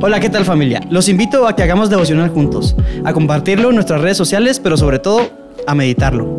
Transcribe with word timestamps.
Hola, 0.00 0.20
¿qué 0.20 0.28
tal 0.28 0.44
familia? 0.44 0.80
Los 0.90 1.08
invito 1.08 1.48
a 1.48 1.56
que 1.56 1.62
hagamos 1.62 1.88
devocional 1.88 2.28
juntos, 2.28 2.76
a 3.04 3.12
compartirlo 3.12 3.70
en 3.70 3.76
nuestras 3.76 4.00
redes 4.00 4.16
sociales, 4.16 4.60
pero 4.60 4.76
sobre 4.76 4.98
todo 4.98 5.30
a 5.66 5.74
meditarlo. 5.74 6.38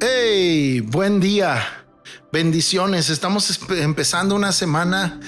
¡Hey! 0.00 0.80
Buen 0.80 1.18
día. 1.18 1.58
Bendiciones. 2.32 3.10
Estamos 3.10 3.58
empezando 3.70 4.36
una 4.36 4.52
semana 4.52 5.18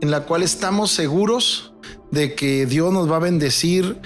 en 0.00 0.10
la 0.10 0.22
cual 0.22 0.42
estamos 0.42 0.90
seguros 0.90 1.72
de 2.10 2.34
que 2.34 2.66
Dios 2.66 2.92
nos 2.92 3.10
va 3.10 3.16
a 3.16 3.20
bendecir 3.20 4.00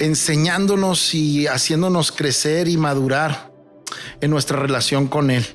enseñándonos 0.00 1.14
y 1.14 1.46
haciéndonos 1.46 2.10
crecer 2.10 2.66
y 2.66 2.76
madurar 2.76 3.52
en 4.20 4.30
nuestra 4.30 4.58
relación 4.58 5.06
con 5.06 5.30
Él. 5.30 5.46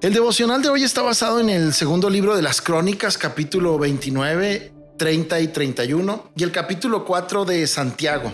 El 0.00 0.14
devocional 0.14 0.62
de 0.62 0.68
hoy 0.68 0.82
está 0.82 1.02
basado 1.02 1.38
en 1.38 1.48
el 1.48 1.72
segundo 1.74 2.10
libro 2.10 2.34
de 2.34 2.42
las 2.42 2.60
Crónicas, 2.60 3.16
capítulo 3.16 3.78
29, 3.78 4.72
30 4.98 5.40
y 5.40 5.48
31, 5.48 6.32
y 6.34 6.42
el 6.42 6.50
capítulo 6.50 7.04
4 7.04 7.44
de 7.44 7.66
Santiago. 7.68 8.32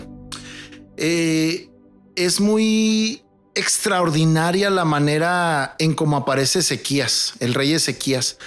Eh, 0.97 1.69
es 2.15 2.39
muy 2.39 3.21
extraordinaria 3.53 4.69
la 4.69 4.85
manera 4.85 5.75
en 5.77 5.93
cómo 5.93 6.17
aparece 6.17 6.59
Ezequías, 6.59 7.33
el 7.39 7.53
rey 7.53 7.73
Ezequías. 7.73 8.37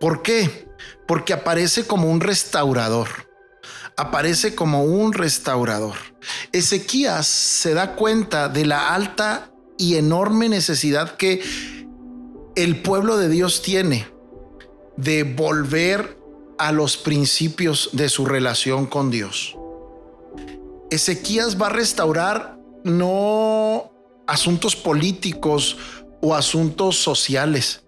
¿Por 0.00 0.22
qué? 0.22 0.66
Porque 1.06 1.32
aparece 1.32 1.86
como 1.86 2.10
un 2.10 2.20
restaurador. 2.20 3.33
Aparece 3.96 4.54
como 4.54 4.84
un 4.84 5.12
restaurador. 5.12 5.94
Ezequías 6.52 7.26
se 7.26 7.74
da 7.74 7.94
cuenta 7.94 8.48
de 8.48 8.66
la 8.66 8.94
alta 8.94 9.50
y 9.78 9.96
enorme 9.96 10.48
necesidad 10.48 11.16
que 11.16 11.42
el 12.56 12.82
pueblo 12.82 13.16
de 13.16 13.28
Dios 13.28 13.62
tiene 13.62 14.08
de 14.96 15.24
volver 15.24 16.18
a 16.58 16.72
los 16.72 16.96
principios 16.96 17.90
de 17.92 18.08
su 18.08 18.26
relación 18.26 18.86
con 18.86 19.10
Dios. 19.10 19.56
Ezequías 20.90 21.60
va 21.60 21.66
a 21.66 21.70
restaurar 21.70 22.58
no 22.84 23.90
asuntos 24.26 24.76
políticos 24.76 25.76
o 26.20 26.34
asuntos 26.34 26.96
sociales. 26.96 27.84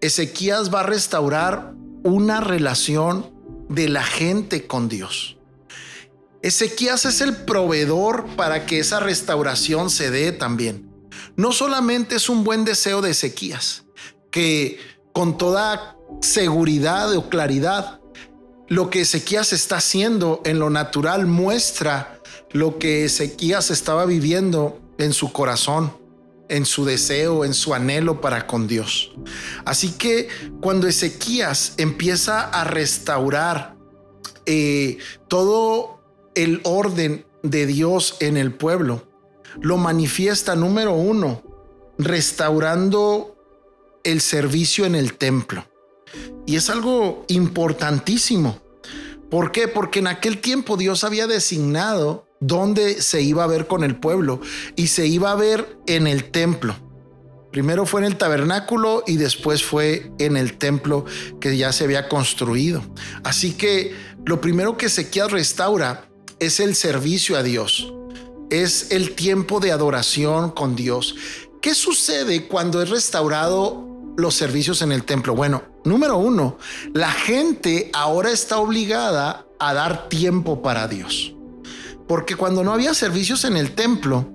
Ezequías 0.00 0.72
va 0.72 0.80
a 0.80 0.86
restaurar 0.86 1.72
una 2.04 2.40
relación 2.40 3.35
de 3.68 3.88
la 3.88 4.02
gente 4.02 4.66
con 4.66 4.88
Dios. 4.88 5.36
Ezequías 6.42 7.04
es 7.04 7.20
el 7.20 7.36
proveedor 7.44 8.26
para 8.36 8.66
que 8.66 8.78
esa 8.78 9.00
restauración 9.00 9.90
se 9.90 10.10
dé 10.10 10.32
también. 10.32 10.90
No 11.34 11.52
solamente 11.52 12.16
es 12.16 12.28
un 12.28 12.44
buen 12.44 12.64
deseo 12.64 13.02
de 13.02 13.10
Ezequías, 13.10 13.84
que 14.30 14.78
con 15.12 15.38
toda 15.38 15.96
seguridad 16.20 17.12
o 17.16 17.28
claridad, 17.28 18.00
lo 18.68 18.90
que 18.90 19.02
Ezequías 19.02 19.52
está 19.52 19.78
haciendo 19.78 20.40
en 20.44 20.58
lo 20.58 20.70
natural 20.70 21.26
muestra 21.26 22.20
lo 22.52 22.78
que 22.78 23.04
Ezequías 23.04 23.70
estaba 23.70 24.06
viviendo 24.06 24.80
en 24.98 25.12
su 25.12 25.32
corazón, 25.32 25.96
en 26.48 26.64
su 26.64 26.84
deseo, 26.84 27.44
en 27.44 27.54
su 27.54 27.74
anhelo 27.74 28.20
para 28.20 28.46
con 28.46 28.66
Dios. 28.66 29.12
Así 29.64 29.92
que 29.92 30.28
cuando 30.60 30.86
Ezequías 30.86 31.74
empieza 31.76 32.42
a 32.42 32.64
restaurar 32.64 33.76
eh, 34.46 34.98
todo 35.28 36.00
el 36.34 36.60
orden 36.64 37.26
de 37.42 37.66
Dios 37.66 38.16
en 38.20 38.36
el 38.36 38.52
pueblo, 38.52 39.06
lo 39.60 39.76
manifiesta 39.76 40.54
número 40.54 40.94
uno, 40.94 41.42
restaurando 41.98 43.36
el 44.04 44.20
servicio 44.20 44.86
en 44.86 44.94
el 44.94 45.14
templo. 45.14 45.66
Y 46.46 46.56
es 46.56 46.70
algo 46.70 47.24
importantísimo. 47.28 48.60
¿Por 49.30 49.50
qué? 49.50 49.66
Porque 49.66 49.98
en 49.98 50.06
aquel 50.06 50.40
tiempo 50.40 50.76
Dios 50.76 51.02
había 51.02 51.26
designado 51.26 52.25
dónde 52.40 53.00
se 53.00 53.22
iba 53.22 53.44
a 53.44 53.48
ver 53.48 53.66
con 53.66 53.84
el 53.84 53.96
pueblo 53.96 54.40
y 54.74 54.88
se 54.88 55.06
iba 55.06 55.32
a 55.32 55.36
ver 55.36 55.78
en 55.86 56.06
el 56.06 56.30
templo. 56.30 56.74
Primero 57.52 57.86
fue 57.86 58.00
en 58.00 58.06
el 58.06 58.16
tabernáculo 58.16 59.02
y 59.06 59.16
después 59.16 59.64
fue 59.64 60.12
en 60.18 60.36
el 60.36 60.58
templo 60.58 61.06
que 61.40 61.56
ya 61.56 61.72
se 61.72 61.84
había 61.84 62.08
construido. 62.08 62.82
Así 63.24 63.54
que 63.54 63.94
lo 64.26 64.40
primero 64.40 64.76
que 64.76 64.86
Ezequiel 64.86 65.30
restaura 65.30 66.08
es 66.38 66.60
el 66.60 66.74
servicio 66.74 67.38
a 67.38 67.42
Dios, 67.42 67.94
es 68.50 68.90
el 68.90 69.14
tiempo 69.14 69.60
de 69.60 69.72
adoración 69.72 70.50
con 70.50 70.76
Dios. 70.76 71.16
¿Qué 71.62 71.74
sucede 71.74 72.46
cuando 72.46 72.82
es 72.82 72.90
restaurado 72.90 73.86
los 74.18 74.34
servicios 74.34 74.82
en 74.82 74.92
el 74.92 75.04
templo? 75.04 75.34
Bueno, 75.34 75.62
número 75.84 76.18
uno, 76.18 76.58
la 76.92 77.10
gente 77.10 77.90
ahora 77.94 78.32
está 78.32 78.58
obligada 78.58 79.46
a 79.58 79.72
dar 79.72 80.10
tiempo 80.10 80.60
para 80.60 80.88
Dios. 80.88 81.35
Porque 82.06 82.36
cuando 82.36 82.62
no 82.62 82.72
había 82.72 82.94
servicios 82.94 83.44
en 83.44 83.56
el 83.56 83.74
templo, 83.74 84.30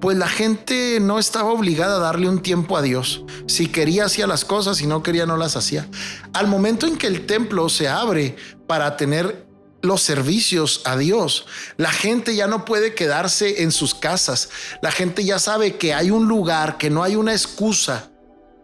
pues 0.00 0.16
la 0.16 0.28
gente 0.28 0.98
no 1.00 1.18
estaba 1.18 1.50
obligada 1.50 1.96
a 1.96 2.00
darle 2.00 2.28
un 2.28 2.40
tiempo 2.40 2.76
a 2.76 2.82
Dios. 2.82 3.24
Si 3.46 3.68
quería 3.68 4.04
hacía 4.04 4.26
las 4.26 4.44
cosas, 4.44 4.78
si 4.78 4.86
no 4.86 5.02
quería 5.02 5.26
no 5.26 5.36
las 5.36 5.56
hacía. 5.56 5.88
Al 6.32 6.46
momento 6.46 6.86
en 6.86 6.96
que 6.96 7.06
el 7.06 7.26
templo 7.26 7.68
se 7.68 7.88
abre 7.88 8.36
para 8.66 8.96
tener 8.96 9.46
los 9.82 10.02
servicios 10.02 10.82
a 10.84 10.96
Dios. 10.96 11.46
La 11.76 11.90
gente 11.90 12.34
ya 12.34 12.46
no 12.46 12.64
puede 12.64 12.94
quedarse 12.94 13.62
en 13.62 13.72
sus 13.72 13.94
casas. 13.94 14.48
La 14.82 14.90
gente 14.90 15.24
ya 15.24 15.38
sabe 15.38 15.76
que 15.76 15.94
hay 15.94 16.10
un 16.10 16.28
lugar, 16.28 16.78
que 16.78 16.90
no 16.90 17.02
hay 17.02 17.16
una 17.16 17.32
excusa 17.32 18.10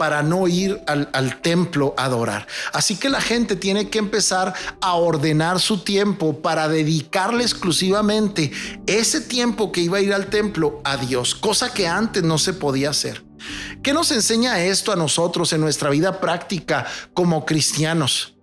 para 0.02 0.24
no 0.24 0.48
ir 0.48 0.82
al, 0.88 1.40
templo 1.42 1.94
a 1.96 2.06
adorar. 2.06 2.48
Así 2.72 2.96
que 2.96 3.08
la 3.08 3.20
gente 3.20 3.54
tiene 3.54 3.88
que 3.88 4.00
empezar 4.00 4.52
a 4.80 4.94
ordenar 4.94 5.60
su 5.60 5.78
tiempo 5.78 6.42
para 6.42 6.66
dedicarle 6.66 7.44
exclusivamente 7.44 8.50
ese 8.88 9.20
tiempo 9.20 9.70
que 9.70 9.82
iba 9.82 9.98
a 9.98 10.00
ir 10.00 10.12
al 10.12 10.26
templo 10.26 10.80
a 10.82 10.96
Dios, 10.96 11.36
cosa 11.36 11.72
que 11.72 11.86
antes 11.86 12.24
no 12.24 12.36
se 12.38 12.52
podía 12.52 12.90
hacer. 12.90 13.24
¿Qué 13.80 13.92
nos 13.92 14.10
enseña 14.10 14.64
esto 14.64 14.90
a 14.90 14.96
nosotros 14.96 15.52
en 15.52 15.60
nuestra 15.60 15.88
vida 15.88 16.18
práctica 16.18 16.84
como 17.14 17.46
cristianos? 17.46 18.34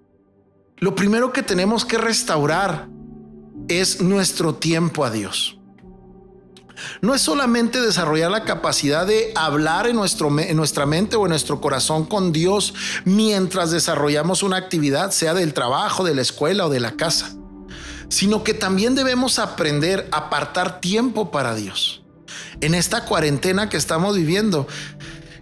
Lo 0.78 0.96
primero 0.96 1.34
que 1.34 1.44
tenemos 1.44 1.84
que 1.84 1.97
restaurar 1.97 2.88
es 3.68 4.00
nuestro 4.00 4.56
tiempo 4.56 5.03
a 5.03 5.12
Dios 5.12 5.59
no 7.01 7.13
es 7.13 7.22
solamente 7.22 7.81
desarrollar 7.81 8.31
la 8.31 8.44
capacidad 8.44 9.06
de 9.06 9.31
hablar 9.35 9.88
en, 9.88 9.95
nuestro, 9.95 10.38
en 10.40 10.56
nuestra 10.56 10.85
mente 10.85 11.16
o 11.16 11.25
en 11.25 11.29
nuestro 11.29 11.62
corazón 11.62 12.06
con 12.06 12.31
Dios 12.31 12.73
mientras 13.06 13.72
desarrollamos 13.72 14.44
una 14.44 14.57
actividad, 14.57 15.12
sea 15.12 15.34
del 15.34 15.53
trabajo, 15.53 16.03
de 16.03 16.16
la 16.16 16.22
escuela 16.22 16.66
o 16.66 16.69
de 16.69 16.79
la 16.79 16.94
casa, 16.94 17.35
sino 18.09 18.44
que 18.44 18.53
también 18.53 18.95
debemos 18.95 19.40
aprender 19.40 20.07
a 20.12 20.17
apartar 20.17 20.81
tiempo 20.81 21.31
para 21.31 21.56
Dios. 21.56 22.03
En 22.62 22.75
esta 22.75 23.06
cuarentena 23.06 23.69
que 23.69 23.78
estamos 23.78 24.16
viviendo, 24.16 24.67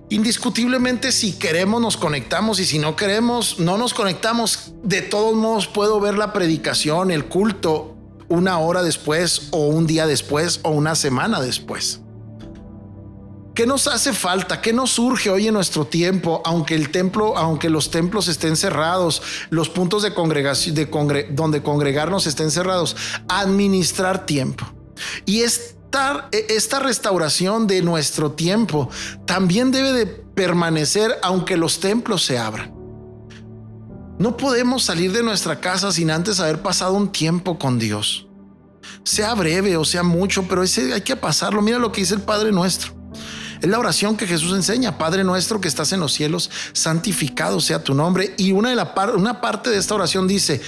Indiscutiblemente 0.09 1.11
si 1.11 1.33
queremos 1.33 1.81
nos 1.81 1.97
conectamos 1.97 2.61
y 2.61 2.65
si 2.65 2.79
no 2.79 2.95
queremos 2.95 3.59
no 3.59 3.77
nos 3.77 3.93
conectamos. 3.93 4.71
De 4.81 5.01
todos 5.01 5.35
modos 5.35 5.67
puedo 5.67 5.99
ver 5.99 6.17
la 6.17 6.31
predicación, 6.31 7.11
el 7.11 7.25
culto 7.25 7.97
una 8.29 8.59
hora 8.59 8.83
después 8.83 9.49
o 9.51 9.67
un 9.67 9.88
día 9.88 10.07
después 10.07 10.59
o 10.63 10.71
una 10.71 10.95
semana 10.95 11.41
después. 11.41 12.01
¿Qué 13.57 13.65
nos 13.65 13.88
hace 13.88 14.13
falta? 14.13 14.61
¿Qué 14.61 14.71
nos 14.71 14.91
surge 14.91 15.31
hoy 15.31 15.47
en 15.47 15.55
nuestro 15.55 15.88
tiempo? 15.88 16.43
Aunque 16.45 16.75
el 16.75 16.91
templo, 16.91 17.35
aunque 17.35 17.71
los 17.71 17.89
templos 17.89 18.27
estén 18.27 18.55
cerrados, 18.55 19.23
los 19.49 19.67
puntos 19.67 20.03
de 20.03 20.13
congregación, 20.13 20.75
de 20.75 20.85
donde 21.31 21.63
congregarnos 21.63 22.27
estén 22.27 22.51
cerrados, 22.51 22.95
administrar 23.27 24.27
tiempo. 24.27 24.63
Y 25.25 25.41
esta, 25.41 26.29
esta 26.31 26.78
restauración 26.78 27.66
de 27.66 27.81
nuestro 27.81 28.34
tiempo 28.34 28.91
también 29.25 29.72
debe 29.72 29.91
de 29.91 30.05
permanecer 30.05 31.17
aunque 31.23 31.57
los 31.57 31.79
templos 31.79 32.23
se 32.23 32.37
abran. 32.37 32.77
No 34.19 34.35
podemos 34.35 34.84
salir 34.84 35.11
de 35.11 35.22
nuestra 35.22 35.59
casa 35.59 35.91
sin 35.91 36.09
antes 36.09 36.40
haber 36.40 36.61
pasado 36.61 36.93
un 36.93 37.11
tiempo 37.11 37.59
con 37.59 37.78
Dios. 37.78 38.28
Sea 39.03 39.34
breve 39.35 39.78
o 39.78 39.85
sea 39.85 40.02
mucho, 40.02 40.47
pero 40.47 40.64
ese 40.64 40.93
hay 40.93 41.02
que 41.02 41.16
pasarlo. 41.16 41.61
Mira 41.61 41.78
lo 41.78 41.91
que 41.91 42.02
dice 42.02 42.16
el 42.16 42.22
Padre 42.22 42.52
nuestro. 42.52 42.93
Es 43.61 43.69
la 43.69 43.79
oración 43.79 44.17
que 44.17 44.28
Jesús 44.28 44.53
enseña. 44.53 44.97
Padre 44.97 45.23
nuestro 45.23 45.61
que 45.61 45.67
estás 45.67 45.91
en 45.91 45.99
los 45.99 46.14
cielos, 46.14 46.49
santificado 46.73 47.59
sea 47.59 47.84
tu 47.84 47.93
nombre. 47.93 48.34
Y 48.37 48.52
una, 48.52 48.69
de 48.69 49.11
una 49.16 49.41
parte 49.41 49.69
de 49.69 49.78
esta 49.78 49.96
oración 49.96 50.28
dice, 50.28 50.61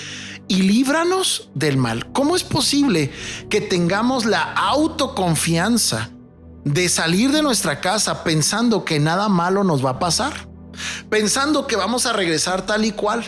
y 0.48 0.64
líbranos 0.64 1.50
del 1.54 1.78
mal. 1.78 2.12
¿Cómo 2.12 2.36
es 2.36 2.44
posible 2.44 3.12
que 3.50 3.62
tengamos 3.62 4.26
la 4.26 4.42
autoconfianza 4.54 6.10
de 6.66 6.90
salir 6.90 7.32
de 7.32 7.42
nuestra 7.42 7.82
casa 7.82 8.24
pensando 8.24 8.84
que 8.84 9.00
nada 9.00 9.30
malo 9.30 9.64
nos 9.64 9.86
va 9.86 9.92
a 9.92 10.00
pasar? 10.00 10.49
Pensando 11.10 11.68
que 11.68 11.76
vamos 11.76 12.06
a 12.06 12.14
regresar 12.14 12.66
tal 12.66 12.86
y 12.86 12.92
cual, 12.92 13.24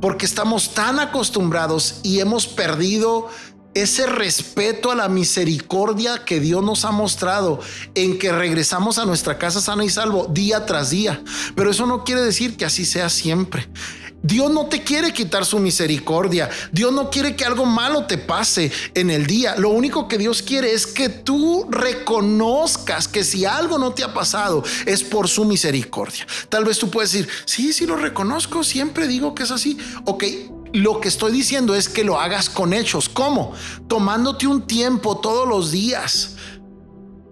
porque 0.00 0.26
estamos 0.26 0.74
tan 0.74 0.98
acostumbrados 0.98 2.00
y 2.02 2.20
hemos 2.20 2.46
perdido 2.46 3.28
ese 3.74 4.06
respeto 4.06 4.90
a 4.90 4.94
la 4.94 5.08
misericordia 5.08 6.24
que 6.24 6.40
Dios 6.40 6.62
nos 6.62 6.84
ha 6.84 6.90
mostrado 6.90 7.60
en 7.94 8.18
que 8.18 8.32
regresamos 8.32 8.98
a 8.98 9.06
nuestra 9.06 9.38
casa 9.38 9.60
sana 9.60 9.84
y 9.84 9.88
salvo 9.88 10.26
día 10.26 10.66
tras 10.66 10.90
día. 10.90 11.22
Pero 11.54 11.70
eso 11.70 11.86
no 11.86 12.04
quiere 12.04 12.20
decir 12.20 12.56
que 12.56 12.64
así 12.64 12.84
sea 12.84 13.08
siempre. 13.08 13.68
Dios 14.22 14.50
no 14.52 14.66
te 14.66 14.82
quiere 14.82 15.12
quitar 15.12 15.44
su 15.44 15.58
misericordia. 15.58 16.48
Dios 16.70 16.92
no 16.92 17.10
quiere 17.10 17.34
que 17.34 17.44
algo 17.44 17.66
malo 17.66 18.06
te 18.06 18.18
pase 18.18 18.70
en 18.94 19.10
el 19.10 19.26
día. 19.26 19.56
Lo 19.56 19.70
único 19.70 20.06
que 20.06 20.18
Dios 20.18 20.42
quiere 20.42 20.72
es 20.72 20.86
que 20.86 21.08
tú 21.08 21.66
reconozcas 21.70 23.08
que 23.08 23.24
si 23.24 23.44
algo 23.44 23.78
no 23.78 23.92
te 23.92 24.04
ha 24.04 24.14
pasado 24.14 24.62
es 24.86 25.02
por 25.02 25.28
su 25.28 25.44
misericordia. 25.44 26.26
Tal 26.48 26.64
vez 26.64 26.78
tú 26.78 26.88
puedes 26.90 27.12
decir, 27.12 27.28
sí, 27.44 27.72
sí 27.72 27.86
lo 27.86 27.96
reconozco, 27.96 28.62
siempre 28.62 29.08
digo 29.08 29.34
que 29.34 29.42
es 29.42 29.50
así. 29.50 29.76
Ok, 30.04 30.24
lo 30.72 31.00
que 31.00 31.08
estoy 31.08 31.32
diciendo 31.32 31.74
es 31.74 31.88
que 31.88 32.04
lo 32.04 32.20
hagas 32.20 32.48
con 32.48 32.72
hechos. 32.72 33.08
¿Cómo? 33.08 33.52
Tomándote 33.88 34.46
un 34.46 34.66
tiempo 34.66 35.18
todos 35.18 35.48
los 35.48 35.70
días 35.70 36.36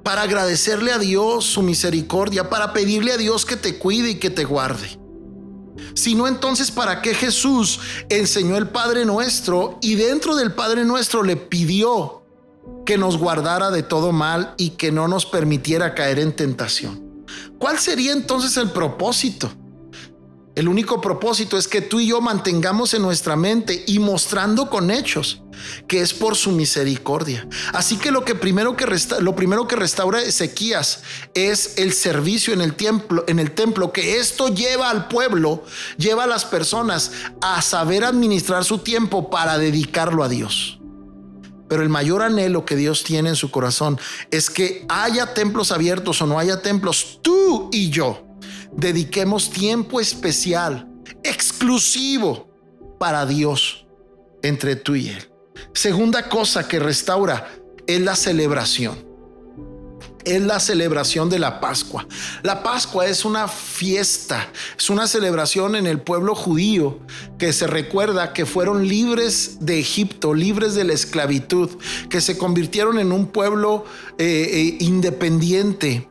para 0.03 0.23
agradecerle 0.23 0.93
a 0.93 0.99
Dios 0.99 1.45
su 1.45 1.63
misericordia, 1.63 2.51
para 2.51 2.73
pedirle 2.73 3.13
a 3.13 3.17
Dios 3.17 3.47
que 3.47 3.57
te 3.57 3.79
cuide 3.79 4.11
y 4.11 4.15
que 4.17 4.31
te 4.31 4.45
guarde. 4.45 5.00
Si 5.95 6.15
no, 6.15 6.27
entonces, 6.27 6.71
¿para 6.71 7.03
qué 7.03 7.15
Jesús 7.15 7.81
enseñó 8.09 8.57
el 8.57 8.69
Padre 8.69 9.05
Nuestro 9.05 9.79
y 9.81 9.95
dentro 9.95 10.37
del 10.37 10.53
Padre 10.53 10.85
Nuestro 10.85 11.23
le 11.23 11.37
pidió 11.37 12.23
que 12.87 12.99
nos 12.99 13.19
guardara 13.19 13.71
de 13.71 13.83
todo 13.83 14.13
mal 14.13 14.55
y 14.57 14.71
que 14.71 14.93
no 14.93 15.09
nos 15.09 15.27
permitiera 15.27 15.95
caer 15.95 16.19
en 16.19 16.35
tentación? 16.35 17.25
¿Cuál 17.59 17.79
sería 17.79 18.13
entonces 18.13 18.57
el 18.57 18.71
propósito? 18.71 19.53
El 20.61 20.69
único 20.69 21.01
propósito 21.01 21.57
es 21.57 21.67
que 21.67 21.81
tú 21.81 22.01
y 22.01 22.09
yo 22.09 22.21
mantengamos 22.21 22.93
en 22.93 23.01
nuestra 23.01 23.35
mente 23.35 23.83
y 23.87 23.99
mostrando 23.99 24.69
con 24.69 24.91
hechos 24.91 25.41
que 25.89 26.03
es 26.03 26.13
por 26.13 26.37
su 26.37 26.53
misericordia. 26.53 27.49
Así 27.73 27.97
que 27.97 28.11
lo 28.11 28.27
que 28.27 28.35
primero 28.35 28.77
que 28.77 28.85
lo 29.21 29.35
primero 29.35 29.67
que 29.67 29.77
restaura 29.77 30.21
Ezequías 30.21 31.01
es 31.33 31.79
el 31.79 31.95
servicio 31.95 32.53
en 32.53 32.61
el 32.61 32.75
templo, 32.75 33.25
en 33.27 33.39
el 33.39 33.53
templo 33.53 33.91
que 33.91 34.19
esto 34.19 34.49
lleva 34.49 34.91
al 34.91 35.09
pueblo, 35.09 35.65
lleva 35.97 36.25
a 36.25 36.27
las 36.27 36.45
personas 36.45 37.11
a 37.41 37.63
saber 37.63 38.05
administrar 38.05 38.63
su 38.63 38.81
tiempo 38.81 39.31
para 39.31 39.57
dedicarlo 39.57 40.23
a 40.23 40.29
Dios. 40.29 40.79
Pero 41.71 41.83
el 41.83 41.89
mayor 41.89 42.21
anhelo 42.21 42.67
que 42.67 42.77
Dios 42.77 43.03
tiene 43.03 43.31
en 43.31 43.37
su 43.37 43.51
corazón 43.51 43.99
es 44.31 44.51
que 44.51 44.85
haya 44.91 45.33
templos 45.33 45.73
abiertos 45.73 46.21
o 46.21 46.27
no 46.27 46.39
haya 46.39 46.61
templos, 46.61 47.21
tú 47.23 47.71
y 47.73 47.89
yo 47.89 48.27
dediquemos 48.81 49.51
tiempo 49.51 50.01
especial, 50.01 50.89
exclusivo 51.23 52.49
para 52.99 53.27
Dios 53.27 53.87
entre 54.43 54.75
tú 54.75 54.97
y 54.97 55.09
Él. 55.11 55.31
Segunda 55.75 56.29
cosa 56.29 56.67
que 56.67 56.79
restaura 56.79 57.49
es 57.87 58.01
la 58.01 58.17
celebración. 58.17 59.09
Es 60.25 60.43
la 60.43 60.61
celebración 60.61 61.31
de 61.31 61.39
la 61.39 61.61
Pascua. 61.61 62.07
La 62.43 62.63
Pascua 62.63 63.07
es 63.07 63.25
una 63.25 63.49
fiesta, 63.49 64.51
es 64.79 64.91
una 64.91 65.07
celebración 65.07 65.75
en 65.77 65.87
el 65.87 65.99
pueblo 66.01 66.35
judío 66.35 67.01
que 67.39 67.55
se 67.55 67.67
recuerda 67.67 68.35
que 68.35 68.45
fueron 68.45 68.87
libres 68.87 69.59
de 69.61 69.79
Egipto, 69.79 70.35
libres 70.35 70.75
de 70.75 70.85
la 70.85 70.93
esclavitud, 70.93 71.71
que 72.11 72.21
se 72.21 72.37
convirtieron 72.37 72.99
en 72.99 73.13
un 73.13 73.29
pueblo 73.29 73.87
eh, 74.19 74.51
eh, 74.53 74.77
independiente, 74.81 76.10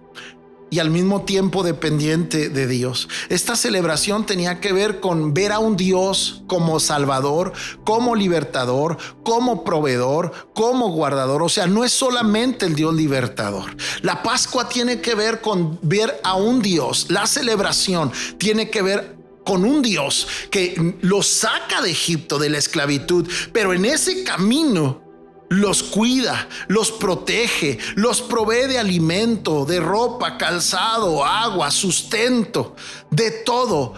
y 0.70 0.80
al 0.80 0.90
mismo 0.90 1.24
tiempo 1.24 1.64
dependiente 1.64 2.50
de 2.50 2.68
Dios. 2.68 3.10
Esta 3.30 3.56
celebración 3.56 4.26
tenía 4.26 4.60
que 4.60 4.74
ver 4.74 5.00
con 5.00 5.34
ver 5.34 5.52
a 5.52 5.60
un 5.60 5.76
Dios 5.78 6.44
como 6.48 6.80
Salvador, 6.80 7.54
como 7.84 8.16
libertador, 8.16 8.98
como 9.24 9.64
proveedor, 9.64 10.50
como 10.54 10.90
guardador. 10.90 11.44
O 11.44 11.50
sea, 11.50 11.68
no 11.68 11.84
es 11.84 11.92
solamente 11.92 12.66
el 12.66 12.76
Dios 12.76 12.94
libertador. 12.94 13.76
La 14.02 14.24
Pascua 14.24 14.70
tiene 14.70 15.02
que 15.02 15.16
ver 15.16 15.42
con 15.42 15.80
ver 15.82 16.20
a 16.24 16.36
un 16.36 16.62
Dios. 16.62 17.08
La 17.10 17.26
celebración 17.26 18.12
tiene 18.38 18.70
que 18.70 18.82
ver 18.82 19.18
con 19.46 19.66
un 19.66 19.82
Dios 19.82 20.28
que 20.52 20.96
los 21.02 21.28
saca 21.28 21.82
de 21.82 21.92
Egipto, 21.92 22.38
de 22.38 22.50
la 22.50 22.60
esclavitud, 22.60 23.28
pero 23.52 23.74
en 23.74 23.86
ese 23.86 24.24
camino 24.24 25.09
los 25.50 25.84
cuida, 25.84 26.48
los 26.68 26.92
protege, 26.92 27.80
los 27.96 28.22
provee 28.22 28.68
de 28.68 28.80
alimento, 28.80 29.66
de 29.66 29.80
ropa, 29.80 30.38
calzado, 30.38 31.26
agua, 31.26 31.72
sustento, 31.72 32.76
de 33.10 33.32
todo. 33.32 33.94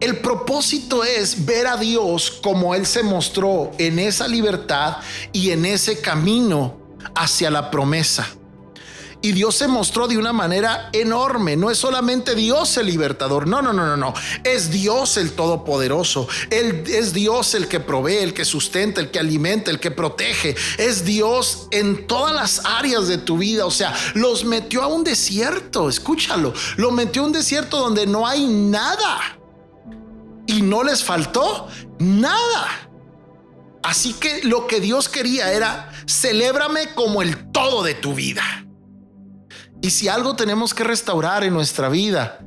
El 0.00 0.18
propósito 0.18 1.04
es 1.04 1.46
ver 1.46 1.66
a 1.66 1.76
Dios 1.76 2.30
como 2.30 2.74
Él 2.74 2.84
se 2.86 3.02
mostró 3.02 3.70
en 3.78 3.98
esa 3.98 4.26
libertad 4.26 4.96
y 5.32 5.50
en 5.50 5.64
ese 5.64 6.00
camino 6.00 6.78
hacia 7.14 7.50
la 7.50 7.70
promesa. 7.70 8.26
Y 9.24 9.32
Dios 9.32 9.54
se 9.54 9.68
mostró 9.68 10.06
de 10.06 10.18
una 10.18 10.34
manera 10.34 10.90
enorme. 10.92 11.56
No 11.56 11.70
es 11.70 11.78
solamente 11.78 12.34
Dios 12.34 12.76
el 12.76 12.84
libertador. 12.84 13.48
No, 13.48 13.62
no, 13.62 13.72
no, 13.72 13.86
no, 13.86 13.96
no. 13.96 14.12
Es 14.44 14.70
Dios 14.70 15.16
el 15.16 15.32
todopoderoso. 15.32 16.28
Él 16.50 16.84
es 16.86 17.14
Dios 17.14 17.54
el 17.54 17.66
que 17.66 17.80
provee, 17.80 18.18
el 18.18 18.34
que 18.34 18.44
sustenta, 18.44 19.00
el 19.00 19.10
que 19.10 19.18
alimenta, 19.18 19.70
el 19.70 19.80
que 19.80 19.90
protege. 19.90 20.54
Es 20.76 21.06
Dios 21.06 21.68
en 21.70 22.06
todas 22.06 22.34
las 22.34 22.66
áreas 22.66 23.08
de 23.08 23.16
tu 23.16 23.38
vida. 23.38 23.64
O 23.64 23.70
sea, 23.70 23.96
los 24.12 24.44
metió 24.44 24.82
a 24.82 24.88
un 24.88 25.04
desierto. 25.04 25.88
Escúchalo. 25.88 26.52
Lo 26.76 26.90
metió 26.90 27.22
a 27.22 27.24
un 27.24 27.32
desierto 27.32 27.78
donde 27.78 28.06
no 28.06 28.26
hay 28.26 28.44
nada. 28.44 29.38
Y 30.46 30.60
no 30.60 30.84
les 30.84 31.02
faltó 31.02 31.68
nada. 31.98 32.90
Así 33.82 34.12
que 34.12 34.42
lo 34.42 34.66
que 34.66 34.80
Dios 34.80 35.08
quería 35.08 35.50
era, 35.50 35.90
celébrame 36.06 36.92
como 36.94 37.22
el 37.22 37.50
todo 37.52 37.82
de 37.82 37.94
tu 37.94 38.12
vida. 38.12 38.63
Y 39.84 39.90
si 39.90 40.08
algo 40.08 40.34
tenemos 40.34 40.72
que 40.72 40.82
restaurar 40.82 41.44
en 41.44 41.52
nuestra 41.52 41.90
vida, 41.90 42.38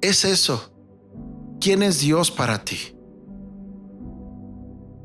es 0.00 0.24
eso. 0.24 0.72
¿Quién 1.60 1.84
es 1.84 2.00
Dios 2.00 2.32
para 2.32 2.64
ti? 2.64 2.96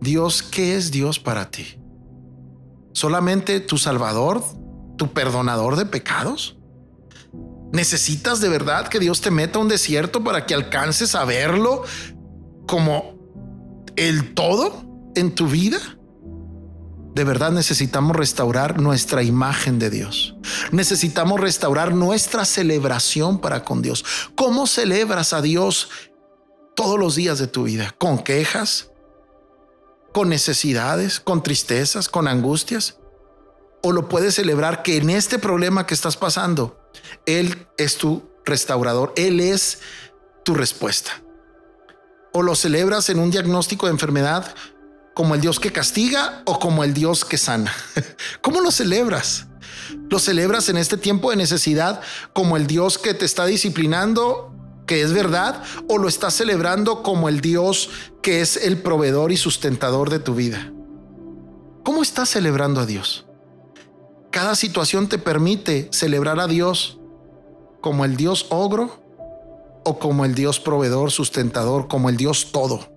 Dios, 0.02 0.42
¿qué 0.42 0.76
es 0.76 0.90
Dios 0.90 1.20
para 1.20 1.52
ti? 1.52 1.80
¿Solamente 2.92 3.60
tu 3.60 3.78
Salvador, 3.78 4.44
tu 4.98 5.14
perdonador 5.14 5.76
de 5.76 5.86
pecados? 5.86 6.58
¿Necesitas 7.72 8.42
de 8.42 8.50
verdad 8.50 8.88
que 8.88 9.00
Dios 9.00 9.22
te 9.22 9.30
meta 9.30 9.60
a 9.60 9.62
un 9.62 9.68
desierto 9.68 10.24
para 10.24 10.48
que 10.48 10.56
alcances 10.56 11.14
a 11.14 11.24
verlo 11.24 11.84
como 12.68 13.14
el 13.96 14.34
todo 14.34 15.12
en 15.14 15.36
tu 15.36 15.46
vida? 15.46 15.78
De 17.14 17.24
verdad 17.24 17.52
necesitamos 17.52 18.16
restaurar 18.16 18.82
nuestra 18.82 19.22
imagen 19.22 19.78
de 19.78 19.92
Dios. 19.92 20.36
Necesitamos 20.72 21.40
restaurar 21.40 21.94
nuestra 21.94 22.44
celebración 22.44 23.40
para 23.40 23.64
con 23.64 23.84
Dios. 23.84 24.04
¿Cómo 24.36 24.66
celebras 24.66 25.34
a 25.34 25.42
Dios 25.42 25.90
todos 26.76 26.98
los 27.00 27.16
días 27.16 27.38
de 27.38 27.48
tu 27.48 27.64
vida? 27.64 27.94
¿Con 28.00 28.18
quejas? 28.18 28.90
¿Con 30.12 30.30
necesidades? 30.30 31.20
¿Con 31.20 31.44
tristezas? 31.44 32.10
¿Con 32.10 32.28
angustias? 32.28 32.98
¿O 33.84 33.92
lo 33.92 34.10
puedes 34.10 34.34
celebrar 34.36 34.82
que 34.82 34.98
en 34.98 35.12
este 35.12 35.38
problema 35.38 35.86
que 35.86 35.94
estás 35.94 36.18
pasando, 36.18 36.80
Él 37.28 37.68
es 37.78 37.98
tu 37.98 38.24
restaurador? 38.44 39.14
Él 39.16 39.40
es 39.40 39.80
tu 40.44 40.56
respuesta. 40.56 41.12
¿O 42.32 42.42
lo 42.42 42.56
celebras 42.56 43.10
en 43.10 43.20
un 43.20 43.30
diagnóstico 43.30 43.86
de 43.86 43.92
enfermedad 43.92 44.56
como 45.14 45.36
el 45.36 45.42
Dios 45.42 45.60
que 45.60 45.72
castiga 45.72 46.42
o 46.46 46.60
como 46.60 46.84
el 46.84 46.94
Dios 46.94 47.26
que 47.26 47.38
sana? 47.38 47.74
¿Cómo 48.42 48.62
lo 48.62 48.72
celebras? 48.72 49.48
¿Lo 50.10 50.20
celebras 50.20 50.70
en 50.70 50.78
este 50.78 50.98
tiempo 50.98 51.30
de 51.30 51.36
necesidad 51.36 52.02
como 52.34 52.58
el 52.58 52.68
Dios 52.68 52.98
que 52.98 53.14
te 53.14 53.26
está 53.26 53.46
disciplinando, 53.46 54.54
que 54.86 55.02
es 55.02 55.14
verdad, 55.14 55.64
o 55.88 55.98
lo 55.98 56.08
estás 56.08 56.34
celebrando 56.34 57.04
como 57.04 57.30
el 57.30 57.42
Dios 57.42 57.90
que 58.22 58.42
es 58.42 58.58
el 58.58 58.78
proveedor 58.78 59.32
y 59.32 59.38
sustentador 59.38 60.10
de 60.10 60.20
tu 60.20 60.36
vida? 60.36 60.72
¿Cómo 61.84 62.02
estás 62.02 62.30
celebrando 62.30 62.80
a 62.80 62.86
Dios? 62.86 63.26
Cada 64.32 64.56
situación 64.56 65.10
te 65.10 65.18
permite 65.18 65.90
celebrar 65.92 66.40
a 66.40 66.48
Dios 66.48 66.98
como 67.82 68.06
el 68.06 68.16
Dios 68.16 68.48
ogro 68.50 69.04
o 69.84 70.00
como 70.00 70.26
el 70.26 70.34
Dios 70.34 70.60
proveedor, 70.60 71.12
sustentador, 71.12 71.88
como 71.88 72.10
el 72.10 72.18
Dios 72.18 72.52
todo. 72.52 72.93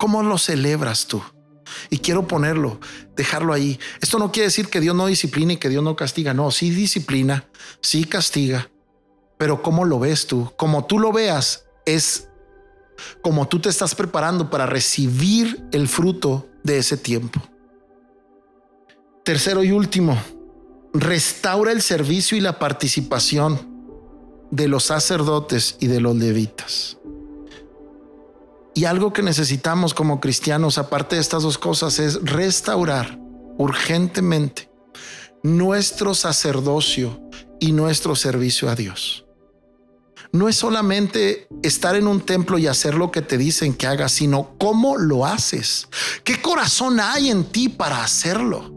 ¿Cómo 0.00 0.22
lo 0.22 0.38
celebras 0.38 1.06
tú? 1.06 1.22
Y 1.90 1.98
quiero 1.98 2.26
ponerlo, 2.26 2.80
dejarlo 3.16 3.52
ahí. 3.52 3.78
Esto 4.00 4.18
no 4.18 4.32
quiere 4.32 4.46
decir 4.46 4.68
que 4.68 4.80
Dios 4.80 4.96
no 4.96 5.06
disciplina 5.06 5.52
y 5.52 5.56
que 5.58 5.68
Dios 5.68 5.84
no 5.84 5.94
castiga. 5.94 6.32
No, 6.32 6.50
sí 6.50 6.70
disciplina, 6.70 7.44
sí 7.82 8.04
castiga. 8.04 8.70
Pero 9.36 9.62
¿cómo 9.62 9.84
lo 9.84 9.98
ves 9.98 10.26
tú? 10.26 10.50
Como 10.56 10.86
tú 10.86 10.98
lo 10.98 11.12
veas, 11.12 11.66
es 11.84 12.30
como 13.20 13.46
tú 13.46 13.60
te 13.60 13.68
estás 13.68 13.94
preparando 13.94 14.48
para 14.48 14.64
recibir 14.64 15.68
el 15.70 15.86
fruto 15.86 16.48
de 16.64 16.78
ese 16.78 16.96
tiempo. 16.96 17.38
Tercero 19.22 19.62
y 19.62 19.70
último, 19.70 20.18
restaura 20.94 21.72
el 21.72 21.82
servicio 21.82 22.38
y 22.38 22.40
la 22.40 22.58
participación 22.58 23.68
de 24.50 24.66
los 24.66 24.84
sacerdotes 24.84 25.76
y 25.78 25.88
de 25.88 26.00
los 26.00 26.16
levitas. 26.16 26.96
Y 28.74 28.84
algo 28.84 29.12
que 29.12 29.22
necesitamos 29.22 29.94
como 29.94 30.20
cristianos, 30.20 30.78
aparte 30.78 31.16
de 31.16 31.22
estas 31.22 31.42
dos 31.42 31.58
cosas, 31.58 31.98
es 31.98 32.22
restaurar 32.22 33.18
urgentemente 33.58 34.70
nuestro 35.42 36.14
sacerdocio 36.14 37.20
y 37.58 37.72
nuestro 37.72 38.14
servicio 38.14 38.70
a 38.70 38.74
Dios. 38.74 39.26
No 40.32 40.48
es 40.48 40.56
solamente 40.56 41.48
estar 41.62 41.96
en 41.96 42.06
un 42.06 42.20
templo 42.20 42.56
y 42.58 42.68
hacer 42.68 42.94
lo 42.94 43.10
que 43.10 43.20
te 43.20 43.36
dicen 43.36 43.74
que 43.74 43.88
hagas, 43.88 44.12
sino 44.12 44.56
cómo 44.58 44.96
lo 44.96 45.26
haces. 45.26 45.88
¿Qué 46.22 46.40
corazón 46.40 47.00
hay 47.00 47.30
en 47.30 47.44
ti 47.44 47.68
para 47.68 48.04
hacerlo? 48.04 48.72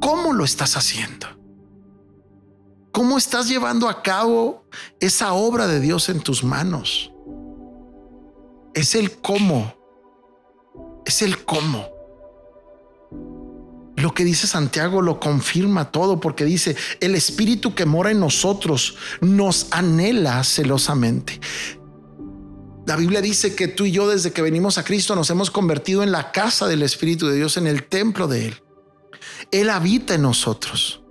¿Cómo 0.00 0.34
lo 0.34 0.44
estás 0.44 0.76
haciendo? 0.76 1.26
¿Cómo 2.92 3.16
estás 3.16 3.48
llevando 3.48 3.88
a 3.88 4.02
cabo 4.02 4.66
esa 5.00 5.32
obra 5.32 5.66
de 5.66 5.80
Dios 5.80 6.10
en 6.10 6.20
tus 6.20 6.44
manos? 6.44 7.11
Es 8.74 8.94
el 8.94 9.12
cómo. 9.18 9.74
Es 11.04 11.22
el 11.22 11.44
cómo. 11.44 11.88
Lo 13.96 14.14
que 14.14 14.24
dice 14.24 14.46
Santiago 14.46 15.02
lo 15.02 15.20
confirma 15.20 15.90
todo 15.90 16.18
porque 16.18 16.44
dice, 16.44 16.76
el 17.00 17.14
espíritu 17.14 17.74
que 17.74 17.84
mora 17.84 18.10
en 18.10 18.20
nosotros 18.20 18.96
nos 19.20 19.68
anhela 19.70 20.42
celosamente. 20.44 21.40
La 22.86 22.96
Biblia 22.96 23.20
dice 23.20 23.54
que 23.54 23.68
tú 23.68 23.84
y 23.84 23.92
yo 23.92 24.08
desde 24.08 24.32
que 24.32 24.42
venimos 24.42 24.78
a 24.78 24.84
Cristo 24.84 25.14
nos 25.14 25.30
hemos 25.30 25.50
convertido 25.50 26.02
en 26.02 26.10
la 26.10 26.32
casa 26.32 26.66
del 26.66 26.82
Espíritu 26.82 27.28
de 27.28 27.36
Dios, 27.36 27.56
en 27.56 27.66
el 27.66 27.84
templo 27.84 28.26
de 28.26 28.46
Él. 28.48 28.62
Él 29.52 29.70
habita 29.70 30.14
en 30.14 30.22
nosotros 30.22 31.01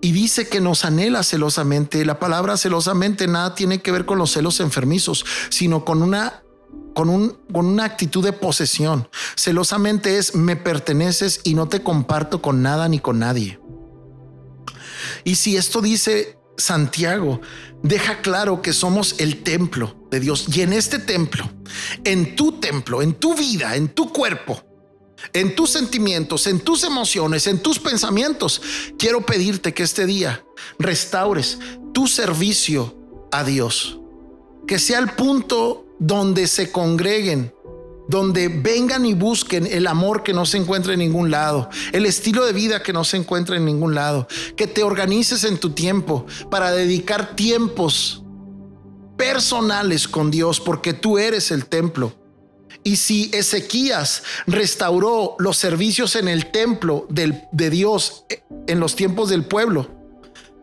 y 0.00 0.12
dice 0.12 0.48
que 0.48 0.60
nos 0.60 0.84
anhela 0.84 1.22
celosamente. 1.22 2.04
La 2.04 2.18
palabra 2.18 2.56
celosamente 2.56 3.26
nada 3.26 3.54
tiene 3.54 3.80
que 3.80 3.92
ver 3.92 4.06
con 4.06 4.18
los 4.18 4.32
celos 4.32 4.60
enfermizos, 4.60 5.24
sino 5.50 5.84
con 5.84 6.02
una 6.02 6.42
con, 6.94 7.08
un, 7.10 7.38
con 7.52 7.66
una 7.66 7.84
actitud 7.84 8.24
de 8.24 8.32
posesión. 8.32 9.08
Celosamente 9.36 10.18
es 10.18 10.34
me 10.34 10.56
perteneces 10.56 11.40
y 11.44 11.54
no 11.54 11.68
te 11.68 11.82
comparto 11.82 12.42
con 12.42 12.62
nada 12.62 12.88
ni 12.88 12.98
con 12.98 13.20
nadie. 13.20 13.60
Y 15.24 15.36
si 15.36 15.56
esto 15.56 15.80
dice 15.80 16.38
Santiago, 16.56 17.40
deja 17.82 18.20
claro 18.20 18.62
que 18.62 18.72
somos 18.72 19.14
el 19.18 19.42
templo 19.42 19.96
de 20.10 20.20
Dios. 20.20 20.46
Y 20.54 20.62
en 20.62 20.72
este 20.72 20.98
templo, 20.98 21.48
en 22.04 22.34
tu 22.34 22.52
templo, 22.60 23.00
en 23.00 23.14
tu 23.14 23.34
vida, 23.34 23.76
en 23.76 23.88
tu 23.88 24.12
cuerpo, 24.12 24.67
en 25.32 25.54
tus 25.54 25.70
sentimientos, 25.70 26.46
en 26.46 26.60
tus 26.60 26.84
emociones, 26.84 27.46
en 27.46 27.58
tus 27.58 27.78
pensamientos. 27.78 28.60
Quiero 28.98 29.24
pedirte 29.24 29.74
que 29.74 29.82
este 29.82 30.06
día 30.06 30.44
restaures 30.78 31.58
tu 31.92 32.06
servicio 32.06 32.96
a 33.32 33.44
Dios. 33.44 33.98
Que 34.66 34.78
sea 34.78 34.98
el 34.98 35.10
punto 35.10 35.86
donde 35.98 36.46
se 36.46 36.70
congreguen, 36.70 37.52
donde 38.08 38.48
vengan 38.48 39.04
y 39.04 39.14
busquen 39.14 39.66
el 39.66 39.86
amor 39.86 40.22
que 40.22 40.32
no 40.32 40.46
se 40.46 40.58
encuentra 40.58 40.94
en 40.94 41.00
ningún 41.00 41.30
lado, 41.30 41.68
el 41.92 42.06
estilo 42.06 42.44
de 42.44 42.52
vida 42.52 42.82
que 42.82 42.92
no 42.92 43.04
se 43.04 43.18
encuentra 43.18 43.56
en 43.56 43.64
ningún 43.64 43.94
lado, 43.94 44.28
que 44.56 44.66
te 44.66 44.82
organices 44.82 45.44
en 45.44 45.58
tu 45.58 45.70
tiempo 45.70 46.26
para 46.50 46.72
dedicar 46.72 47.36
tiempos 47.36 48.22
personales 49.16 50.06
con 50.06 50.30
Dios, 50.30 50.60
porque 50.60 50.94
tú 50.94 51.18
eres 51.18 51.50
el 51.50 51.66
templo 51.66 52.14
y 52.84 52.96
si 52.96 53.30
Ezequías 53.32 54.22
restauró 54.46 55.36
los 55.38 55.56
servicios 55.56 56.16
en 56.16 56.28
el 56.28 56.50
templo 56.50 57.06
de 57.10 57.70
Dios 57.70 58.24
en 58.66 58.80
los 58.80 58.96
tiempos 58.96 59.28
del 59.28 59.44
pueblo 59.44 59.90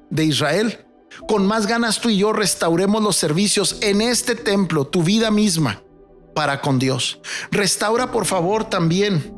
de 0.10 0.26
Israel, 0.26 0.86
con 1.28 1.46
más 1.46 1.68
ganas 1.68 2.00
tú 2.00 2.10
y 2.10 2.18
yo 2.18 2.34
restauremos 2.34 3.02
los 3.02 3.16
servicios 3.16 3.78
en 3.82 4.02
este 4.02 4.36
templo, 4.36 4.86
tu 4.86 5.04
vida 5.04 5.32
misma, 5.32 5.82
para 6.34 6.62
con 6.62 6.80
Dios. 6.80 7.20
Restaura 7.52 8.12
por 8.12 8.26
favor 8.26 8.70
también 8.70 9.34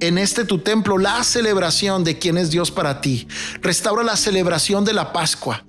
en 0.00 0.18
este 0.18 0.44
tu 0.44 0.58
templo 0.58 0.98
la 0.98 1.22
celebración 1.24 2.04
de 2.04 2.18
quién 2.18 2.36
es 2.36 2.50
Dios 2.50 2.70
para 2.70 3.00
ti. 3.00 3.26
Restaura 3.62 4.02
la 4.02 4.16
celebración 4.16 4.84
de 4.84 4.92
la 4.92 5.12
Pascua. 5.12 5.64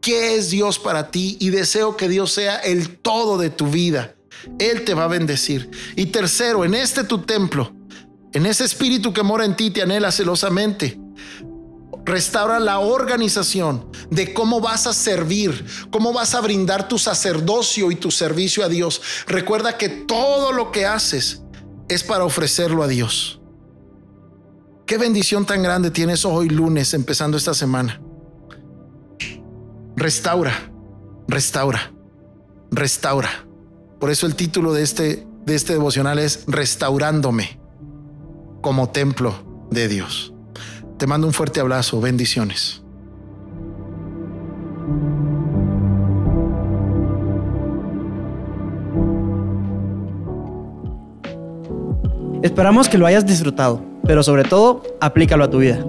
¿Qué 0.00 0.36
es 0.36 0.50
Dios 0.50 0.78
para 0.78 1.10
ti? 1.10 1.36
Y 1.40 1.50
deseo 1.50 1.96
que 1.96 2.08
Dios 2.08 2.32
sea 2.32 2.56
el 2.56 2.98
todo 2.98 3.36
de 3.36 3.50
tu 3.50 3.66
vida 3.66 4.14
él 4.58 4.84
te 4.84 4.94
va 4.94 5.04
a 5.04 5.08
bendecir. 5.08 5.70
Y 5.96 6.06
tercero, 6.06 6.64
en 6.64 6.74
este 6.74 7.04
tu 7.04 7.18
templo, 7.22 7.72
en 8.32 8.46
ese 8.46 8.64
espíritu 8.64 9.12
que 9.12 9.22
mora 9.22 9.44
en 9.44 9.56
ti, 9.56 9.70
te 9.70 9.82
anhela 9.82 10.12
celosamente. 10.12 10.98
Restaura 12.04 12.58
la 12.58 12.78
organización 12.78 13.90
de 14.10 14.32
cómo 14.32 14.60
vas 14.60 14.86
a 14.86 14.92
servir, 14.92 15.64
cómo 15.90 16.12
vas 16.12 16.34
a 16.34 16.40
brindar 16.40 16.88
tu 16.88 16.98
sacerdocio 16.98 17.90
y 17.90 17.96
tu 17.96 18.10
servicio 18.10 18.64
a 18.64 18.68
Dios. 18.68 19.02
Recuerda 19.26 19.76
que 19.76 19.88
todo 19.88 20.52
lo 20.52 20.72
que 20.72 20.86
haces 20.86 21.42
es 21.88 22.02
para 22.02 22.24
ofrecerlo 22.24 22.82
a 22.82 22.88
Dios. 22.88 23.40
Qué 24.86 24.98
bendición 24.98 25.46
tan 25.46 25.62
grande 25.62 25.90
tienes 25.90 26.24
hoy 26.24 26.48
lunes 26.48 26.94
empezando 26.94 27.36
esta 27.36 27.54
semana. 27.54 28.00
Restaura, 29.96 30.72
restaura, 31.28 31.92
restaura. 32.70 33.49
Por 34.00 34.10
eso 34.10 34.26
el 34.26 34.34
título 34.34 34.72
de 34.72 34.82
este, 34.82 35.26
de 35.44 35.54
este 35.54 35.74
devocional 35.74 36.18
es 36.18 36.44
Restaurándome 36.46 37.60
como 38.62 38.88
templo 38.88 39.34
de 39.70 39.88
Dios. 39.88 40.32
Te 40.96 41.06
mando 41.06 41.26
un 41.26 41.34
fuerte 41.34 41.60
abrazo, 41.60 42.00
bendiciones. 42.00 42.82
Esperamos 52.42 52.88
que 52.88 52.96
lo 52.96 53.04
hayas 53.04 53.26
disfrutado, 53.26 53.84
pero 54.06 54.22
sobre 54.22 54.44
todo, 54.44 54.82
aplícalo 54.98 55.44
a 55.44 55.50
tu 55.50 55.58
vida. 55.58 55.84